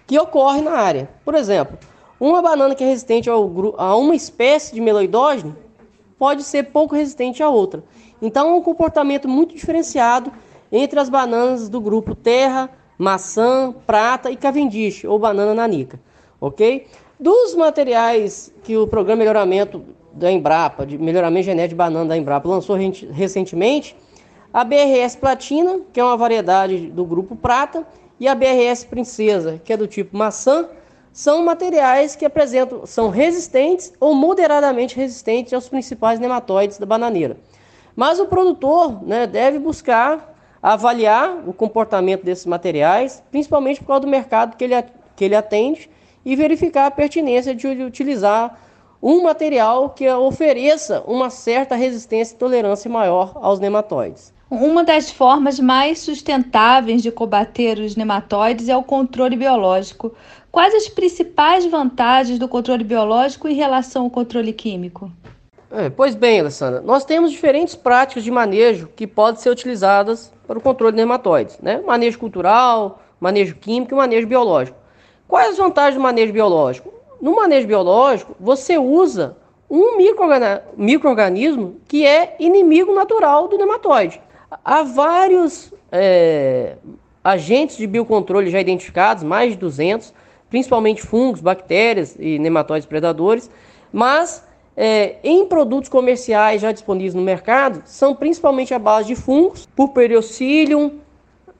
que 0.05 0.19
ocorre 0.19 0.61
na 0.61 0.73
área. 0.73 1.09
Por 1.25 1.33
exemplo, 1.33 1.75
uma 2.19 2.39
banana 2.39 2.75
que 2.75 2.83
é 2.83 2.87
resistente 2.87 3.31
ao, 3.31 3.51
a 3.79 3.95
uma 3.95 4.13
espécie 4.13 4.75
de 4.75 4.79
meloidógeno 4.79 5.57
pode 6.15 6.43
ser 6.43 6.65
pouco 6.65 6.93
resistente 6.93 7.41
a 7.41 7.49
outra. 7.49 7.83
Então, 8.21 8.47
é 8.47 8.53
um 8.53 8.61
comportamento 8.61 9.27
muito 9.27 9.55
diferenciado 9.55 10.31
entre 10.71 10.99
as 10.99 11.09
bananas 11.09 11.67
do 11.67 11.81
grupo 11.81 12.13
terra, 12.13 12.69
maçã, 12.95 13.73
prata 13.87 14.29
e 14.29 14.37
cavendish, 14.37 15.03
ou 15.03 15.17
banana 15.17 15.55
nanica, 15.55 15.99
ok? 16.39 16.85
Dos 17.19 17.55
materiais 17.55 18.53
que 18.63 18.77
o 18.77 18.85
programa 18.85 19.23
de 19.23 19.25
melhoramento 19.25 19.83
da 20.13 20.31
Embrapa, 20.31 20.85
de 20.85 20.97
melhoramento 20.97 21.45
genético 21.45 21.69
de 21.69 21.75
banana 21.75 22.09
da 22.09 22.17
Embrapa, 22.17 22.47
lançou 22.47 22.77
recentemente, 23.11 23.95
a 24.53 24.63
BRS 24.63 25.15
Platina, 25.15 25.79
que 25.91 25.99
é 25.99 26.03
uma 26.03 26.15
variedade 26.15 26.87
do 26.87 27.03
grupo 27.03 27.35
prata, 27.35 27.85
e 28.19 28.27
a 28.27 28.35
BRS 28.35 28.85
Princesa, 28.85 29.59
que 29.63 29.73
é 29.73 29.77
do 29.77 29.87
tipo 29.87 30.15
maçã, 30.15 30.67
são 31.11 31.43
materiais 31.43 32.15
que 32.15 32.25
apresentam, 32.25 32.85
são 32.85 33.09
resistentes 33.09 33.93
ou 33.99 34.13
moderadamente 34.15 34.95
resistentes 34.95 35.53
aos 35.53 35.67
principais 35.67 36.19
nematóides 36.19 36.77
da 36.77 36.85
bananeira. 36.85 37.37
Mas 37.95 38.19
o 38.19 38.25
produtor 38.25 39.03
né, 39.03 39.27
deve 39.27 39.59
buscar 39.59 40.33
avaliar 40.61 41.47
o 41.47 41.53
comportamento 41.53 42.23
desses 42.23 42.45
materiais, 42.45 43.21
principalmente 43.29 43.79
por 43.81 43.87
causa 43.87 44.01
do 44.01 44.07
mercado 44.07 44.55
que 44.55 44.63
ele, 44.63 44.83
que 45.15 45.25
ele 45.25 45.35
atende, 45.35 45.89
e 46.25 46.35
verificar 46.35 46.85
a 46.85 46.91
pertinência 46.91 47.53
de 47.53 47.67
utilizar 47.67 48.57
um 49.03 49.21
material 49.21 49.89
que 49.89 50.09
ofereça 50.09 51.03
uma 51.05 51.29
certa 51.29 51.75
resistência 51.75 52.33
e 52.33 52.37
tolerância 52.37 52.89
maior 52.89 53.33
aos 53.35 53.59
nematóides. 53.59 54.33
Uma 54.49 54.81
das 54.81 55.11
formas 55.11 55.59
mais 55.59 55.99
sustentáveis 55.99 57.03
de 57.03 57.11
combater 57.11 57.79
os 57.79 57.97
nematóides 57.97 58.69
é 58.69 58.77
o 58.77 58.83
controle 58.83 59.35
biológico. 59.35 60.13
Quais 60.49 60.73
as 60.73 60.87
principais 60.87 61.65
vantagens 61.65 62.39
do 62.39 62.47
controle 62.47 62.85
biológico 62.85 63.49
em 63.49 63.55
relação 63.55 64.03
ao 64.03 64.09
controle 64.09 64.53
químico? 64.53 65.11
É, 65.69 65.89
pois 65.89 66.15
bem, 66.15 66.39
Alessandra, 66.39 66.79
nós 66.79 67.03
temos 67.03 67.31
diferentes 67.31 67.75
práticas 67.75 68.23
de 68.23 68.31
manejo 68.31 68.87
que 68.95 69.05
podem 69.05 69.41
ser 69.41 69.49
utilizadas 69.49 70.31
para 70.47 70.57
o 70.57 70.61
controle 70.61 70.93
de 70.93 70.97
nematóides, 70.97 71.57
né? 71.61 71.81
Manejo 71.85 72.19
cultural, 72.19 73.01
manejo 73.19 73.55
químico 73.55 73.95
e 73.95 73.97
manejo 73.97 74.27
biológico. 74.27 74.77
Quais 75.27 75.49
as 75.49 75.57
vantagens 75.57 75.95
do 75.95 76.01
manejo 76.01 76.31
biológico? 76.31 76.92
No 77.23 77.33
manejo 77.37 77.65
biológico, 77.65 78.35
você 78.37 78.77
usa 78.77 79.37
um 79.69 79.97
microorganismo 80.75 81.77
que 81.87 82.05
é 82.05 82.35
inimigo 82.37 82.93
natural 82.93 83.47
do 83.47 83.57
nematóide. 83.57 84.21
Há 84.61 84.83
vários 84.83 85.73
é, 85.89 86.75
agentes 87.23 87.77
de 87.77 87.87
biocontrole 87.87 88.51
já 88.51 88.59
identificados, 88.59 89.23
mais 89.23 89.53
de 89.53 89.57
200, 89.57 90.13
principalmente 90.49 91.01
fungos, 91.01 91.39
bactérias 91.39 92.17
e 92.19 92.37
nematóides 92.39 92.85
predadores, 92.85 93.49
mas 93.89 94.45
é, 94.75 95.15
em 95.23 95.45
produtos 95.45 95.89
comerciais 95.89 96.59
já 96.61 96.73
disponíveis 96.73 97.13
no 97.13 97.21
mercado, 97.21 97.83
são 97.85 98.13
principalmente 98.13 98.73
a 98.73 98.79
base 98.79 99.07
de 99.07 99.15
fungos, 99.15 99.65
Purperiocilium, 99.65 100.99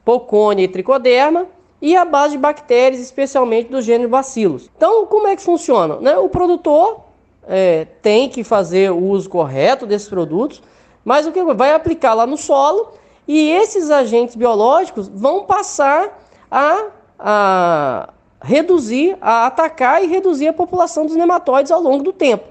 Poconia 0.04 0.66
e 0.66 0.68
Tricoderma, 0.68 1.48
e 1.84 1.98
a 1.98 2.06
base 2.06 2.36
de 2.36 2.38
bactérias, 2.38 3.02
especialmente 3.02 3.70
do 3.70 3.82
gênero 3.82 4.10
bacilos. 4.10 4.70
Então, 4.78 5.06
como 5.06 5.28
é 5.28 5.36
que 5.36 5.42
funciona? 5.42 5.98
Né? 5.98 6.18
O 6.18 6.30
produtor 6.30 7.02
é, 7.46 7.86
tem 8.02 8.30
que 8.30 8.42
fazer 8.42 8.90
o 8.90 9.04
uso 9.04 9.30
correto 9.30 9.86
desses 9.86 10.08
produtos, 10.08 10.64
mas 11.04 11.28
o 11.28 11.32
que 11.34 11.44
vai 11.54 11.74
aplicar 11.74 12.14
lá 12.14 12.26
no 12.26 12.38
solo 12.38 12.94
e 13.28 13.52
esses 13.52 13.92
agentes 13.92 14.34
biológicos 14.34 15.10
vão 15.10 15.44
passar 15.44 16.26
a, 16.50 16.86
a 17.20 18.14
reduzir, 18.42 19.18
a 19.20 19.48
atacar 19.48 20.02
e 20.02 20.08
reduzir 20.08 20.48
a 20.48 20.54
população 20.54 21.06
dos 21.06 21.18
nematóides 21.18 21.70
ao 21.70 21.82
longo 21.82 22.02
do 22.02 22.14
tempo. 22.14 22.46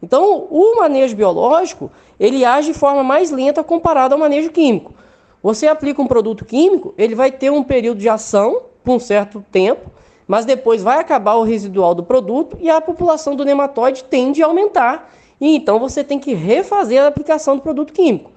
Então, 0.00 0.46
o 0.48 0.76
manejo 0.76 1.16
biológico, 1.16 1.90
ele 2.20 2.44
age 2.44 2.72
de 2.72 2.78
forma 2.78 3.02
mais 3.02 3.32
lenta 3.32 3.64
comparado 3.64 4.14
ao 4.14 4.20
manejo 4.20 4.50
químico. 4.50 4.94
Você 5.42 5.66
aplica 5.66 6.00
um 6.00 6.06
produto 6.06 6.44
químico, 6.44 6.94
ele 6.96 7.16
vai 7.16 7.32
ter 7.32 7.50
um 7.50 7.64
período 7.64 7.98
de 7.98 8.08
ação 8.08 8.62
por 8.86 8.94
um 8.94 9.00
certo 9.00 9.44
tempo, 9.50 9.90
mas 10.28 10.44
depois 10.44 10.80
vai 10.80 11.00
acabar 11.00 11.34
o 11.34 11.42
residual 11.42 11.92
do 11.92 12.04
produto 12.04 12.56
e 12.60 12.70
a 12.70 12.80
população 12.80 13.34
do 13.34 13.44
nematóide 13.44 14.04
tende 14.04 14.42
a 14.42 14.46
aumentar 14.46 15.12
e 15.40 15.56
então 15.56 15.80
você 15.80 16.04
tem 16.04 16.20
que 16.20 16.34
refazer 16.34 17.02
a 17.02 17.08
aplicação 17.08 17.56
do 17.56 17.62
produto 17.62 17.92
químico. 17.92 18.30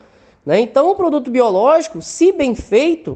Né? 0.43 0.59
Então, 0.59 0.89
o 0.89 0.95
produto 0.95 1.29
biológico, 1.29 2.01
se 2.01 2.31
bem 2.31 2.55
feito, 2.55 3.15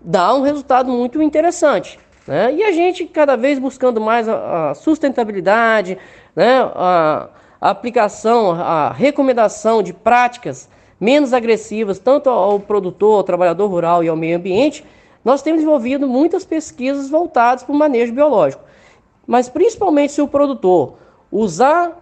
dá 0.00 0.34
um 0.34 0.40
resultado 0.40 0.90
muito 0.90 1.20
interessante. 1.20 1.98
Né? 2.26 2.54
E 2.54 2.62
a 2.62 2.72
gente, 2.72 3.04
cada 3.04 3.36
vez 3.36 3.58
buscando 3.58 4.00
mais 4.00 4.26
a, 4.26 4.70
a 4.70 4.74
sustentabilidade, 4.74 5.98
né? 6.34 6.62
a, 6.74 7.28
a 7.60 7.70
aplicação, 7.70 8.52
a 8.52 8.90
recomendação 8.90 9.82
de 9.82 9.92
práticas 9.92 10.66
menos 10.98 11.34
agressivas, 11.34 11.98
tanto 11.98 12.30
ao 12.30 12.58
produtor, 12.58 13.18
ao 13.18 13.22
trabalhador 13.22 13.66
rural 13.68 14.02
e 14.02 14.08
ao 14.08 14.16
meio 14.16 14.38
ambiente, 14.38 14.84
nós 15.24 15.42
temos 15.42 15.60
desenvolvido 15.60 16.08
muitas 16.08 16.44
pesquisas 16.44 17.10
voltadas 17.10 17.62
para 17.62 17.74
o 17.74 17.78
manejo 17.78 18.12
biológico. 18.12 18.62
Mas 19.26 19.48
principalmente 19.48 20.12
se 20.12 20.22
o 20.22 20.28
produtor 20.28 20.94
usar 21.30 21.96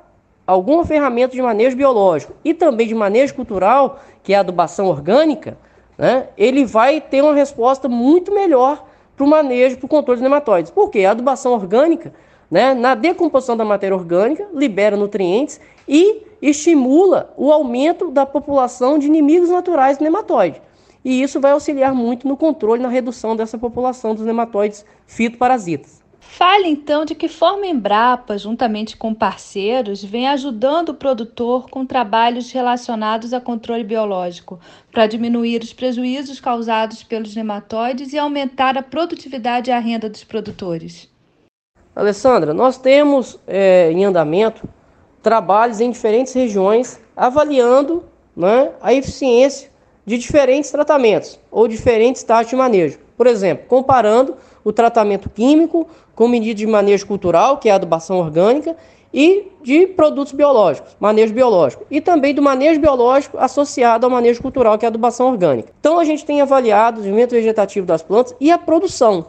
alguma 0.46 0.84
ferramenta 0.84 1.34
de 1.34 1.42
manejo 1.42 1.76
biológico 1.76 2.32
e 2.44 2.54
também 2.54 2.86
de 2.86 2.94
manejo 2.94 3.34
cultural, 3.34 4.00
que 4.22 4.32
é 4.32 4.36
a 4.36 4.40
adubação 4.40 4.86
orgânica, 4.86 5.58
né, 5.98 6.28
ele 6.38 6.64
vai 6.64 7.00
ter 7.00 7.22
uma 7.22 7.34
resposta 7.34 7.88
muito 7.88 8.32
melhor 8.32 8.84
para 9.16 9.26
o 9.26 9.28
manejo, 9.28 9.76
para 9.76 9.86
o 9.86 9.88
controle 9.88 10.18
de 10.18 10.22
nematóides. 10.22 10.70
Por 10.70 10.90
quê? 10.90 11.04
A 11.04 11.10
adubação 11.10 11.52
orgânica, 11.52 12.14
né, 12.50 12.72
na 12.72 12.94
decomposição 12.94 13.56
da 13.56 13.64
matéria 13.64 13.96
orgânica, 13.96 14.48
libera 14.54 14.96
nutrientes 14.96 15.60
e 15.86 16.22
estimula 16.40 17.34
o 17.36 17.52
aumento 17.52 18.10
da 18.10 18.24
população 18.24 18.98
de 18.98 19.06
inimigos 19.06 19.50
naturais 19.50 19.98
do 19.98 20.04
nematóide. 20.04 20.62
E 21.04 21.22
isso 21.22 21.40
vai 21.40 21.52
auxiliar 21.52 21.94
muito 21.94 22.26
no 22.26 22.36
controle 22.36 22.82
na 22.82 22.88
redução 22.88 23.36
dessa 23.36 23.56
população 23.56 24.14
dos 24.14 24.24
nematóides 24.24 24.84
fitoparasitas. 25.06 25.98
Fale 26.20 26.68
então 26.68 27.04
de 27.04 27.14
que 27.14 27.26
forma 27.26 27.64
a 27.64 27.68
Embrapa, 27.68 28.38
juntamente 28.38 28.96
com 28.96 29.14
parceiros, 29.14 30.04
vem 30.04 30.28
ajudando 30.28 30.90
o 30.90 30.94
produtor 30.94 31.68
com 31.68 31.84
trabalhos 31.84 32.52
relacionados 32.52 33.32
a 33.32 33.40
controle 33.40 33.82
biológico, 33.82 34.60
para 34.92 35.06
diminuir 35.06 35.62
os 35.62 35.72
prejuízos 35.72 36.38
causados 36.38 37.02
pelos 37.02 37.34
nematóides 37.34 38.12
e 38.12 38.18
aumentar 38.18 38.76
a 38.76 38.82
produtividade 38.82 39.70
e 39.70 39.72
a 39.72 39.78
renda 39.80 40.08
dos 40.08 40.22
produtores. 40.22 41.10
Alessandra, 41.96 42.54
nós 42.54 42.78
temos 42.78 43.40
é, 43.46 43.90
em 43.90 44.04
andamento 44.04 44.68
trabalhos 45.22 45.80
em 45.80 45.90
diferentes 45.90 46.32
regiões 46.32 47.00
avaliando 47.16 48.04
né, 48.36 48.70
a 48.80 48.94
eficiência 48.94 49.70
de 50.08 50.16
diferentes 50.16 50.70
tratamentos 50.70 51.38
ou 51.50 51.68
diferentes 51.68 52.22
taxas 52.22 52.48
de 52.48 52.56
manejo. 52.56 52.98
Por 53.14 53.26
exemplo, 53.26 53.66
comparando 53.68 54.36
o 54.64 54.72
tratamento 54.72 55.28
químico 55.28 55.86
com 56.14 56.26
medida 56.26 56.54
de 56.54 56.66
manejo 56.66 57.06
cultural, 57.06 57.58
que 57.58 57.68
é 57.68 57.72
a 57.72 57.74
adubação 57.74 58.18
orgânica, 58.18 58.74
e 59.12 59.52
de 59.62 59.86
produtos 59.86 60.32
biológicos, 60.32 60.96
manejo 60.98 61.34
biológico, 61.34 61.84
e 61.90 62.00
também 62.00 62.34
do 62.34 62.40
manejo 62.40 62.80
biológico 62.80 63.36
associado 63.38 64.06
ao 64.06 64.10
manejo 64.10 64.40
cultural, 64.40 64.78
que 64.78 64.86
é 64.86 64.88
a 64.88 64.90
adubação 64.90 65.28
orgânica. 65.28 65.72
Então 65.78 65.98
a 65.98 66.04
gente 66.04 66.24
tem 66.24 66.40
avaliado 66.40 66.96
o 66.96 67.00
desenvolvimento 67.00 67.32
vegetativo 67.32 67.86
das 67.86 68.02
plantas 68.02 68.34
e 68.40 68.50
a 68.50 68.56
produção. 68.56 69.26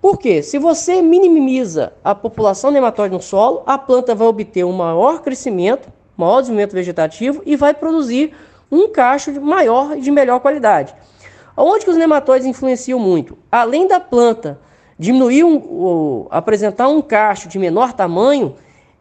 Por 0.00 0.18
quê? 0.18 0.42
Se 0.42 0.58
você 0.58 1.02
minimiza 1.02 1.92
a 2.02 2.14
população 2.14 2.70
nematóide 2.70 3.14
no 3.14 3.20
solo, 3.20 3.62
a 3.66 3.76
planta 3.76 4.14
vai 4.14 4.28
obter 4.28 4.64
um 4.64 4.72
maior 4.72 5.20
crescimento, 5.20 5.90
maior 6.16 6.40
desenvolvimento 6.40 6.72
vegetativo 6.72 7.42
e 7.44 7.54
vai 7.54 7.74
produzir 7.74 8.32
um 8.70 8.88
cacho 8.88 9.40
maior 9.40 9.96
e 9.96 10.00
de 10.00 10.10
melhor 10.10 10.40
qualidade. 10.40 10.94
Onde 11.56 11.84
que 11.84 11.90
os 11.90 11.96
nematóides 11.96 12.46
influenciam 12.46 12.98
muito? 12.98 13.38
Além 13.50 13.86
da 13.86 13.98
planta 13.98 14.58
diminuir, 14.98 15.44
um, 15.44 16.26
apresentar 16.30 16.88
um 16.88 17.00
cacho 17.02 17.48
de 17.48 17.58
menor 17.58 17.92
tamanho, 17.92 18.54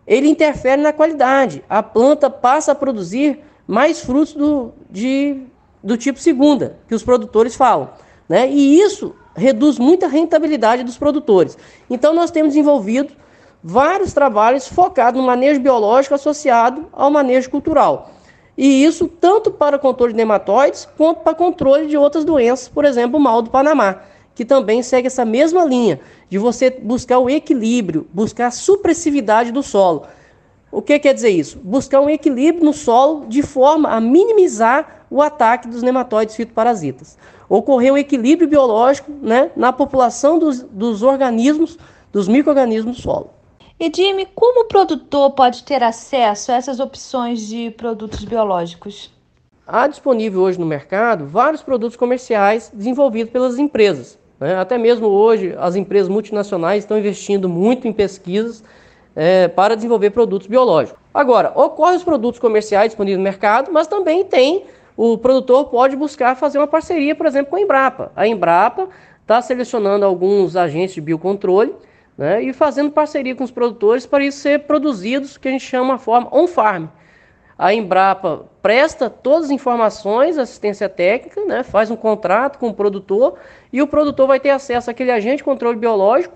ele 0.06 0.28
interfere 0.28 0.82
na 0.82 0.94
qualidade. 0.94 1.64
A 1.70 1.82
planta 1.82 2.30
passa 2.30 2.72
a 2.72 2.76
produzir 2.76 3.40
mais 3.68 4.00
frutos 4.02 4.34
do, 4.34 4.74
de, 4.90 5.42
do 5.84 5.98
tipo 5.98 6.20
segunda, 6.20 6.78
que 6.88 6.94
os 6.94 7.04
produtores 7.04 7.56
falam. 7.56 7.90
Né? 8.28 8.50
E 8.50 8.80
isso 8.80 9.16
reduz 9.36 9.78
muito 9.78 10.06
a 10.06 10.10
rentabilidade 10.10 10.84
dos 10.84 10.98
produtores. 10.98 11.58
Então, 11.90 12.14
nós 12.14 12.32
temos 12.32 12.54
desenvolvido 12.54 13.14
vários 13.64 14.14
trabalhos 14.14 14.68
focados 14.68 15.20
no 15.20 15.26
manejo 15.26 15.60
biológico 15.60 16.16
associado 16.16 16.88
ao 16.94 17.10
manejo 17.10 17.50
cultural. 17.50 18.12
E 18.58 18.84
isso 18.84 19.08
tanto 19.08 19.52
para 19.52 19.78
controle 19.78 20.14
de 20.14 20.18
nematóides 20.18 20.88
quanto 20.98 21.22
para 21.22 21.36
controle 21.36 21.88
de 21.88 21.98
outras 21.98 22.24
doenças, 22.24 22.70
por 22.70 22.86
exemplo, 22.86 23.20
o 23.20 23.22
mal 23.22 23.42
do 23.42 23.50
Panamá, 23.50 24.02
que 24.34 24.46
também 24.46 24.82
segue 24.82 25.08
essa 25.08 25.26
mesma 25.26 25.66
linha 25.66 26.00
de 26.30 26.38
você 26.38 26.70
buscar 26.70 27.20
o 27.20 27.30
equilíbrio, 27.30 28.08
buscar 28.14 28.48
a 28.48 28.52
supressividade 28.52 29.52
do 29.52 29.62
solo. 29.62 30.04
O 30.72 30.82
que 30.82 31.00
quer 31.00 31.14
dizer 31.14 31.30
isso? 31.30 31.58
Buscar 31.60 32.02
um 32.02 32.10
equilíbrio 32.10 32.64
no 32.64 32.74
solo 32.74 33.26
de 33.28 33.42
forma 33.42 33.90
a 33.90 34.02
minimizar 34.02 35.06
o 35.10 35.22
ataque 35.22 35.68
dos 35.68 35.82
nematóides 35.82 36.36
fitoparasitas. 36.36 37.18
Ocorrer 37.48 37.94
um 37.94 37.98
equilíbrio 37.98 38.48
biológico 38.48 39.12
né, 39.22 39.52
na 39.56 39.72
população 39.72 40.40
dos, 40.40 40.64
dos 40.64 41.04
organismos, 41.04 41.78
dos 42.12 42.28
micro-organismos 42.28 42.98
do 42.98 43.02
solo. 43.02 43.35
E 43.78 43.92
Jimmy, 43.94 44.26
como 44.34 44.62
o 44.62 44.68
produtor 44.70 45.32
pode 45.32 45.66
ter 45.66 45.84
acesso 45.84 46.50
a 46.50 46.56
essas 46.56 46.80
opções 46.80 47.42
de 47.46 47.72
produtos 47.72 48.24
biológicos? 48.24 49.12
Há 49.68 49.86
disponível 49.88 50.44
hoje 50.44 50.58
no 50.58 50.66
mercado 50.66 51.26
vários 51.26 51.62
produtos 51.62 51.98
comerciais 51.98 52.72
desenvolvidos 52.74 53.34
pelas 53.34 53.60
empresas. 53.60 54.18
Né? 54.40 54.56
Até 54.56 54.78
mesmo 54.78 55.08
hoje, 55.08 55.54
as 55.60 55.76
empresas 55.76 56.08
multinacionais 56.08 56.86
estão 56.86 56.98
investindo 56.98 57.50
muito 57.50 57.86
em 57.86 57.92
pesquisas 57.92 58.64
é, 59.14 59.50
para 59.50 59.76
desenvolver 59.76 60.12
produtos 60.12 60.48
biológicos. 60.48 61.02
Agora, 61.14 61.52
ocorrem 61.54 61.98
os 61.98 62.04
produtos 62.04 62.40
comerciais 62.40 62.92
disponíveis 62.92 63.18
no 63.18 63.24
mercado, 63.26 63.74
mas 63.74 63.88
também 63.88 64.24
tem, 64.24 64.64
o 64.96 65.18
produtor 65.18 65.66
pode 65.66 65.98
buscar 65.98 66.36
fazer 66.38 66.60
uma 66.60 66.68
parceria, 66.68 67.14
por 67.14 67.26
exemplo, 67.26 67.50
com 67.50 67.58
a 67.58 67.62
Embrapa. 67.62 68.10
A 68.16 68.26
Embrapa 68.26 68.88
está 69.22 69.42
selecionando 69.42 70.06
alguns 70.06 70.56
agentes 70.56 70.96
de 70.96 71.02
biocontrole 71.02 71.74
né, 72.18 72.42
e 72.42 72.54
fazendo 72.54 72.92
parceria 72.92 73.36
com 73.36 73.44
os 73.44 73.52
produtores 73.52 74.06
para 74.06 74.24
isso 74.24 74.40
ser 74.40 74.62
produzidos, 74.62 75.38
que 75.38 75.48
a 75.48 75.52
gente 75.52 75.66
chama 75.66 75.98
de 75.98 76.04
forma 76.04 76.28
on-farm. 76.32 76.88
A 77.58 77.74
Embrapa 77.74 78.46
presta 78.62 79.10
todas 79.10 79.46
as 79.46 79.52
informações, 79.52 80.38
assistência 80.38 80.90
técnica, 80.90 81.44
né, 81.46 81.64
faz 81.64 81.90
um 81.90 81.96
contrato 81.96 82.58
com 82.60 82.70
o 82.70 82.74
produtor 82.74 83.36
e 83.72 83.82
o 83.82 83.88
produtor 83.88 84.28
vai 84.28 84.40
ter 84.40 84.50
acesso 84.50 84.92
àquele 84.92 85.12
agente 85.12 85.38
de 85.38 85.44
controle 85.44 85.78
biológico 85.78 86.36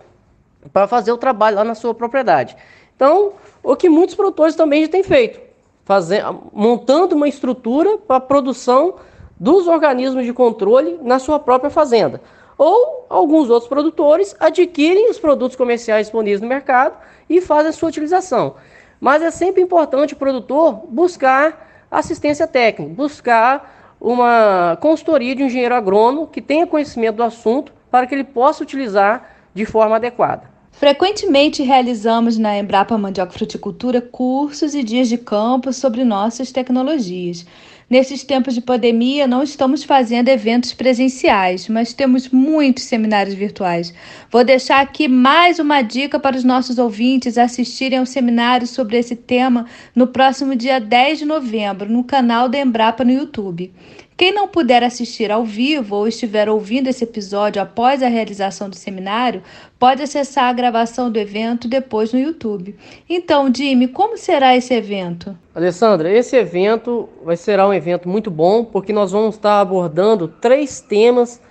para 0.72 0.88
fazer 0.88 1.12
o 1.12 1.18
trabalho 1.18 1.58
lá 1.58 1.64
na 1.64 1.76
sua 1.76 1.94
propriedade. 1.94 2.56
Então, 2.96 3.34
o 3.64 3.76
que 3.76 3.90
muitos 3.90 4.16
produtores 4.16 4.56
também 4.56 4.84
já 4.84 4.90
têm 4.90 5.04
feito, 5.04 5.40
fazer, 5.86 6.24
montando 6.52 7.16
uma 7.16 7.28
estrutura 7.28 7.98
para 7.98 8.18
a 8.18 8.22
produção 8.22 8.96
dos 9.40 9.68
organismos 9.68 10.26
de 10.26 10.34
controle 10.34 11.00
na 11.02 11.18
sua 11.18 11.40
própria 11.40 11.70
fazenda 11.70 12.22
ou 12.60 13.06
alguns 13.10 13.50
outros 13.50 13.70
produtores 13.70 14.36
adquirem 14.38 15.10
os 15.10 15.18
produtos 15.18 15.56
comerciais 15.56 16.08
disponíveis 16.08 16.42
no 16.42 16.48
mercado 16.48 16.98
e 17.30 17.40
fazem 17.40 17.70
a 17.70 17.72
sua 17.72 17.88
utilização. 17.88 18.56
Mas 19.00 19.24
é 19.24 19.32
sempre 19.32 19.62
importante 19.62 20.14
o 20.14 20.18
produtor 20.18 20.74
buscar 20.90 21.86
assistência 21.90 22.46
técnica, 22.46 22.94
buscar 22.94 23.96
uma 24.00 24.78
consultoria 24.82 25.34
de 25.34 25.42
um 25.42 25.46
engenheiro 25.46 25.74
agrônomo 25.74 26.28
que 26.28 26.42
tenha 26.42 26.68
conhecimento 26.68 27.16
do 27.16 27.24
assunto 27.24 27.72
para 27.90 28.06
que 28.06 28.14
ele 28.14 28.26
possa 28.26 28.62
utilizar 28.62 29.38
de 29.54 29.66
forma 29.66 29.96
adequada. 29.96 30.44
Frequentemente 30.72 31.64
realizamos 31.64 32.38
na 32.38 32.58
Embrapa 32.58 32.98
Mandioca 32.98 33.32
Fruticultura 33.32 34.02
cursos 34.02 34.76
e 34.76 34.84
dias 34.84 35.08
de 35.08 35.18
campo 35.18 35.74
sobre 35.74 36.04
nossas 36.04 36.52
tecnologias. 36.52 37.46
Nesses 37.90 38.24
tempos 38.24 38.54
de 38.54 38.62
pandemia, 38.62 39.26
não 39.26 39.42
estamos 39.42 39.84
fazendo 39.84 40.30
eventos 40.30 40.74
presenciais, 40.74 41.68
mas 41.68 41.92
temos 41.92 42.30
muitos 42.30 42.84
seminários 42.84 43.34
virtuais. 43.34 43.92
Vou 44.30 44.44
deixar 44.44 44.80
aqui 44.80 45.08
mais 45.08 45.58
uma 45.58 45.82
dica 45.82 46.20
para 46.20 46.38
os 46.38 46.44
nossos 46.44 46.78
ouvintes 46.78 47.36
assistirem 47.36 47.98
ao 47.98 48.06
seminário 48.06 48.68
sobre 48.68 48.96
esse 48.96 49.16
tema 49.16 49.66
no 49.96 50.06
próximo 50.06 50.56
dia 50.56 50.80
10 50.80 51.18
de 51.18 51.26
novembro, 51.26 51.90
no 51.90 52.04
canal 52.04 52.48
da 52.48 52.60
Embrapa 52.60 53.04
no 53.04 53.12
YouTube. 53.12 53.74
Quem 54.20 54.34
não 54.34 54.50
puder 54.50 54.84
assistir 54.84 55.32
ao 55.32 55.46
vivo 55.46 55.96
ou 55.96 56.06
estiver 56.06 56.50
ouvindo 56.50 56.90
esse 56.90 57.06
episódio 57.06 57.62
após 57.62 58.04
a 58.04 58.10
realização 58.10 58.70
do 58.70 58.76
seminário, 58.76 59.42
pode 59.80 60.04
acessar 60.04 60.50
a 60.50 60.52
gravação 60.52 61.10
do 61.10 61.18
evento 61.18 61.70
depois 61.70 62.12
no 62.12 62.20
YouTube. 62.20 62.76
Então, 63.10 63.50
Jimmy, 63.50 63.88
como 63.88 64.18
será 64.18 64.58
esse 64.58 64.74
evento? 64.74 65.34
Alessandra, 65.56 66.12
esse 66.12 66.36
evento 66.36 67.08
vai 67.24 67.38
ser 67.38 67.62
um 67.62 67.74
evento 67.74 68.10
muito 68.10 68.30
bom, 68.30 68.66
porque 68.66 68.92
nós 68.92 69.14
vamos 69.14 69.36
estar 69.36 69.62
abordando 69.62 70.28
três 70.28 70.82
temas 70.82 71.42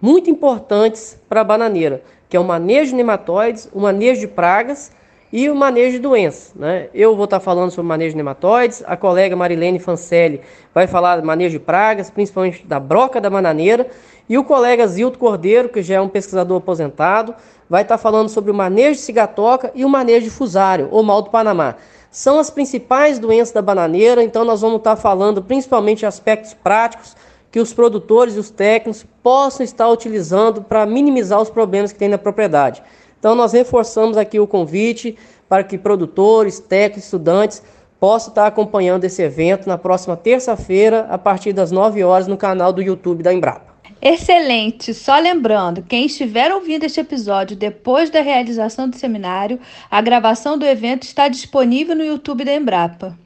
muito 0.00 0.30
importantes 0.30 1.20
para 1.28 1.40
a 1.40 1.44
bananeira, 1.44 2.04
que 2.28 2.36
é 2.36 2.40
o 2.40 2.44
manejo 2.44 2.90
de 2.90 2.94
nematóides, 2.98 3.68
o 3.72 3.80
manejo 3.80 4.20
de 4.20 4.28
pragas 4.28 4.92
e 5.32 5.48
o 5.48 5.54
manejo 5.54 5.92
de 5.92 5.98
doenças. 5.98 6.52
Né? 6.54 6.88
Eu 6.92 7.16
vou 7.16 7.24
estar 7.24 7.40
falando 7.40 7.70
sobre 7.70 7.88
manejo 7.88 8.10
de 8.10 8.16
nematóides, 8.18 8.82
a 8.86 8.96
colega 8.96 9.34
Marilene 9.34 9.78
Fancelli 9.78 10.42
vai 10.74 10.86
falar 10.86 11.20
do 11.20 11.26
manejo 11.26 11.58
de 11.58 11.64
pragas, 11.64 12.10
principalmente 12.10 12.66
da 12.66 12.78
broca 12.78 13.20
da 13.20 13.30
bananeira, 13.30 13.88
e 14.28 14.36
o 14.36 14.44
colega 14.44 14.86
Zilto 14.86 15.18
Cordeiro, 15.18 15.68
que 15.68 15.82
já 15.82 15.96
é 15.96 16.00
um 16.00 16.08
pesquisador 16.08 16.58
aposentado, 16.58 17.34
vai 17.68 17.82
estar 17.82 17.96
falando 17.96 18.28
sobre 18.28 18.50
o 18.50 18.54
manejo 18.54 19.00
de 19.00 19.06
cigatoca 19.06 19.72
e 19.74 19.84
o 19.84 19.88
manejo 19.88 20.24
de 20.24 20.30
fusário, 20.30 20.88
ou 20.90 21.02
mal 21.02 21.22
do 21.22 21.30
Panamá. 21.30 21.76
São 22.10 22.38
as 22.38 22.50
principais 22.50 23.18
doenças 23.18 23.54
da 23.54 23.62
bananeira, 23.62 24.22
então 24.22 24.44
nós 24.44 24.60
vamos 24.60 24.78
estar 24.78 24.96
falando 24.96 25.42
principalmente 25.42 26.00
de 26.00 26.06
aspectos 26.06 26.52
práticos 26.52 27.16
que 27.50 27.58
os 27.58 27.72
produtores 27.72 28.36
e 28.36 28.38
os 28.38 28.50
técnicos 28.50 29.04
possam 29.22 29.64
estar 29.64 29.88
utilizando 29.88 30.62
para 30.62 30.86
minimizar 30.86 31.40
os 31.40 31.50
problemas 31.50 31.92
que 31.92 31.98
tem 31.98 32.08
na 32.08 32.18
propriedade. 32.18 32.82
Então, 33.22 33.36
nós 33.36 33.52
reforçamos 33.52 34.16
aqui 34.16 34.40
o 34.40 34.48
convite 34.48 35.16
para 35.48 35.62
que 35.62 35.78
produtores, 35.78 36.58
técnicos, 36.58 37.04
estudantes 37.04 37.62
possam 38.00 38.30
estar 38.30 38.48
acompanhando 38.48 39.04
esse 39.04 39.22
evento 39.22 39.68
na 39.68 39.78
próxima 39.78 40.16
terça-feira, 40.16 41.06
a 41.08 41.16
partir 41.16 41.52
das 41.52 41.70
9 41.70 42.02
horas, 42.02 42.26
no 42.26 42.36
canal 42.36 42.72
do 42.72 42.82
YouTube 42.82 43.22
da 43.22 43.32
Embrapa. 43.32 43.76
Excelente! 44.02 44.92
Só 44.92 45.20
lembrando, 45.20 45.84
quem 45.84 46.06
estiver 46.06 46.52
ouvindo 46.52 46.82
este 46.82 46.98
episódio 46.98 47.56
depois 47.56 48.10
da 48.10 48.20
realização 48.20 48.88
do 48.88 48.96
seminário, 48.96 49.60
a 49.88 50.00
gravação 50.00 50.58
do 50.58 50.66
evento 50.66 51.04
está 51.04 51.28
disponível 51.28 51.94
no 51.94 52.02
YouTube 52.02 52.44
da 52.44 52.52
Embrapa. 52.52 53.16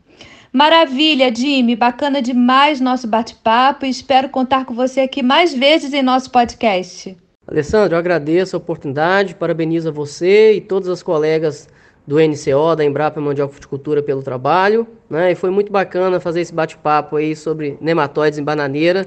Maravilha, 0.53 1.35
Jimmy! 1.35 1.75
Bacana 1.75 2.21
demais 2.21 2.83
nosso 2.83 3.09
bate-papo 3.09 3.87
e 3.87 3.89
espero 3.89 4.29
contar 4.29 4.67
com 4.67 4.75
você 4.75 5.01
aqui 5.01 5.23
mais 5.23 5.55
vezes 5.55 5.95
em 5.95 6.03
nosso 6.03 6.31
podcast. 6.31 7.17
Alessandro, 7.49 7.95
eu 7.95 7.99
agradeço 7.99 8.57
a 8.57 8.59
oportunidade, 8.59 9.37
parabenizo 9.37 9.89
a 9.89 9.93
você 9.93 10.55
e 10.55 10.61
todas 10.61 10.89
as 10.89 11.01
colegas 11.01 11.69
do 12.05 12.19
NCO, 12.19 12.75
da 12.77 12.85
Embrapa 12.85 13.21
Mundial 13.21 13.49
Fruticultura 13.49 14.03
pelo 14.03 14.21
trabalho, 14.21 14.87
né? 15.09 15.31
E 15.31 15.35
foi 15.37 15.51
muito 15.51 15.71
bacana 15.71 16.19
fazer 16.19 16.41
esse 16.41 16.53
bate-papo 16.53 17.15
aí 17.15 17.37
sobre 17.37 17.79
nematóides 17.81 18.39
em 18.39 18.43
bananeira. 18.43 19.07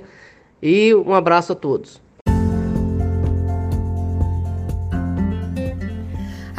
E 0.63 0.95
um 0.95 1.13
abraço 1.13 1.51
a 1.51 1.55
todos. 1.55 2.01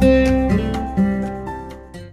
Música 0.00 0.69